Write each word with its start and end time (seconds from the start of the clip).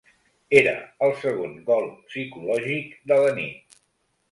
Era 0.61 0.71
el 1.07 1.13
segon 1.25 1.53
gol 1.69 1.85
psicològic 2.13 2.99
de 3.13 3.21
la 3.27 3.39
nit. 3.39 3.81